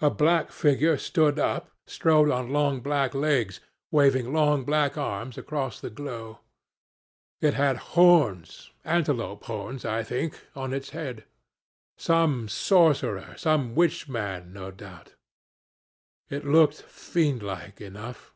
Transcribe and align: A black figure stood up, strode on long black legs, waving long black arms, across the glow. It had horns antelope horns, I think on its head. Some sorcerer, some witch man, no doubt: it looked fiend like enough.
A 0.00 0.10
black 0.10 0.50
figure 0.50 0.98
stood 0.98 1.38
up, 1.38 1.70
strode 1.86 2.28
on 2.28 2.52
long 2.52 2.80
black 2.80 3.14
legs, 3.14 3.60
waving 3.92 4.32
long 4.32 4.64
black 4.64 4.98
arms, 4.98 5.38
across 5.38 5.78
the 5.78 5.90
glow. 5.90 6.40
It 7.40 7.54
had 7.54 7.76
horns 7.94 8.72
antelope 8.84 9.44
horns, 9.44 9.84
I 9.84 10.02
think 10.02 10.44
on 10.56 10.72
its 10.72 10.90
head. 10.90 11.22
Some 11.96 12.48
sorcerer, 12.48 13.36
some 13.38 13.76
witch 13.76 14.08
man, 14.08 14.52
no 14.52 14.72
doubt: 14.72 15.14
it 16.28 16.44
looked 16.44 16.82
fiend 16.82 17.44
like 17.44 17.80
enough. 17.80 18.34